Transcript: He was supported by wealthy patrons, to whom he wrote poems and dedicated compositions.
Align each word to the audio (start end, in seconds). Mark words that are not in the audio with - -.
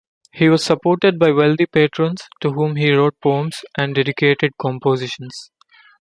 He 0.33 0.49
was 0.49 0.63
supported 0.65 1.19
by 1.19 1.29
wealthy 1.29 1.67
patrons, 1.67 2.23
to 2.41 2.49
whom 2.49 2.75
he 2.75 2.91
wrote 2.91 3.13
poems 3.21 3.57
and 3.77 3.93
dedicated 3.93 4.53
compositions. 4.59 5.51